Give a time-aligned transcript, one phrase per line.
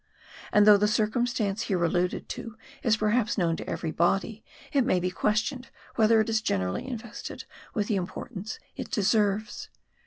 [0.51, 4.43] And though the circumstance here alluded to is perhaps known to every body,
[4.73, 9.69] it may be questioned, whether it is generally invested with the importance it deserves.